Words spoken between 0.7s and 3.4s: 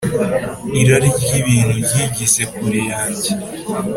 irari ry’ibintu uryigize kure yanjye.